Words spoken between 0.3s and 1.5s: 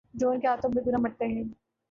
کے ہاتھوں بے گناہ مرتے ہیں۔